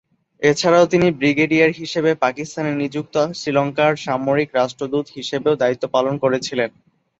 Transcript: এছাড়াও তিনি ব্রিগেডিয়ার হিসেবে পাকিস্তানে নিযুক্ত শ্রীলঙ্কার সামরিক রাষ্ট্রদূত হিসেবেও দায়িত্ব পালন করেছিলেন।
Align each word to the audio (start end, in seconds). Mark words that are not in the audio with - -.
এছাড়াও 0.41 0.85
তিনি 0.87 1.07
ব্রিগেডিয়ার 1.19 1.71
হিসেবে 1.81 2.11
পাকিস্তানে 2.23 2.71
নিযুক্ত 2.81 3.15
শ্রীলঙ্কার 3.39 3.93
সামরিক 4.05 4.49
রাষ্ট্রদূত 4.53 5.05
হিসেবেও 5.17 5.59
দায়িত্ব 5.61 5.83
পালন 5.95 6.13
করেছিলেন। 6.23 6.69